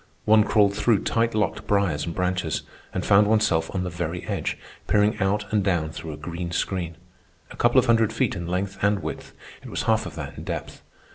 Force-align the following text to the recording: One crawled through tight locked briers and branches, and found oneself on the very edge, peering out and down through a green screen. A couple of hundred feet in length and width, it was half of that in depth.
One 0.25 0.43
crawled 0.43 0.73
through 0.73 1.03
tight 1.03 1.35
locked 1.35 1.67
briers 1.67 2.07
and 2.07 2.15
branches, 2.15 2.63
and 2.91 3.05
found 3.05 3.27
oneself 3.27 3.69
on 3.71 3.83
the 3.83 3.89
very 3.91 4.25
edge, 4.25 4.57
peering 4.87 5.15
out 5.19 5.45
and 5.53 5.63
down 5.63 5.91
through 5.91 6.11
a 6.11 6.17
green 6.17 6.49
screen. 6.49 6.97
A 7.51 7.55
couple 7.55 7.77
of 7.77 7.85
hundred 7.85 8.11
feet 8.11 8.35
in 8.35 8.47
length 8.47 8.79
and 8.83 9.03
width, 9.03 9.33
it 9.61 9.69
was 9.69 9.83
half 9.83 10.07
of 10.07 10.15
that 10.15 10.35
in 10.39 10.43
depth. 10.43 10.81